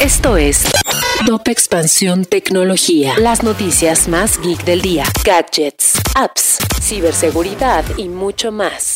[0.00, 0.64] Esto es
[1.26, 3.12] Top Expansión Tecnología.
[3.18, 5.04] Las noticias más geek del día.
[5.22, 8.94] Gadgets, apps, ciberseguridad y mucho más.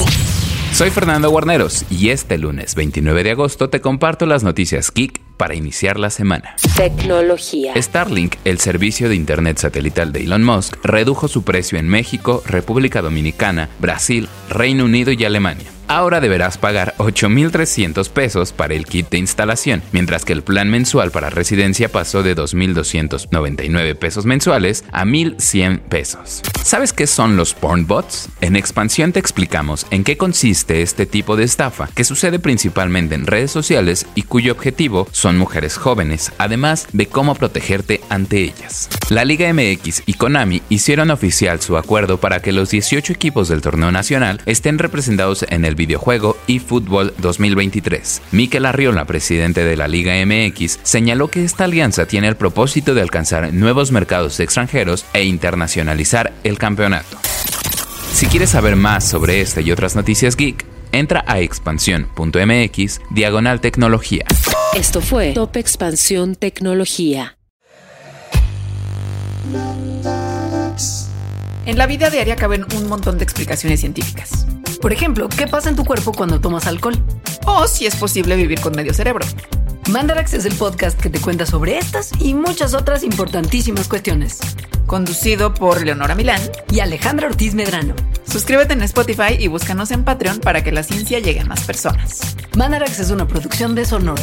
[0.72, 5.54] Soy Fernando Guarneros y este lunes 29 de agosto te comparto las noticias geek para
[5.54, 6.56] iniciar la semana.
[6.78, 7.74] Tecnología.
[7.76, 13.02] Starlink, el servicio de Internet satelital de Elon Musk, redujo su precio en México, República
[13.02, 15.73] Dominicana, Brasil, Reino Unido y Alemania.
[15.88, 21.10] Ahora deberás pagar 8.300 pesos para el kit de instalación, mientras que el plan mensual
[21.10, 26.42] para residencia pasó de 2.299 pesos mensuales a 1.100 pesos.
[26.62, 28.28] ¿Sabes qué son los porn bots?
[28.40, 33.26] En expansión te explicamos en qué consiste este tipo de estafa, que sucede principalmente en
[33.26, 38.88] redes sociales y cuyo objetivo son mujeres jóvenes, además de cómo protegerte ante ellas.
[39.10, 43.60] La Liga MX y Konami hicieron oficial su acuerdo para que los 18 equipos del
[43.60, 48.22] torneo nacional estén representados en el videojuego eFootball 2023.
[48.32, 53.02] Mikel Arriola, presidente de la Liga MX, señaló que esta alianza tiene el propósito de
[53.02, 57.18] alcanzar nuevos mercados extranjeros e internacionalizar el campeonato.
[58.12, 64.24] Si quieres saber más sobre esta y otras noticias geek, entra a expansión.mx diagonal tecnología.
[64.74, 67.36] Esto fue Top Expansión Tecnología.
[71.66, 74.46] En la vida diaria caben un montón de explicaciones científicas.
[74.84, 76.94] Por ejemplo, ¿qué pasa en tu cuerpo cuando tomas alcohol?
[77.46, 79.24] O si es posible vivir con medio cerebro.
[79.88, 84.40] Mandarax es el podcast que te cuenta sobre estas y muchas otras importantísimas cuestiones.
[84.84, 87.94] Conducido por Leonora Milán y Alejandra Ortiz Medrano.
[88.30, 92.36] Suscríbete en Spotify y búscanos en Patreon para que la ciencia llegue a más personas.
[92.54, 94.22] Mandarax es una producción de Sonoro.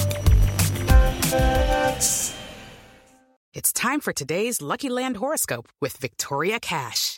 [3.52, 7.18] It's time for today's Lucky Land horoscope with Victoria Cash.